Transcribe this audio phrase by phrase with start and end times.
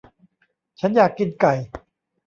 [0.79, 1.53] ฉันอยากกินไก่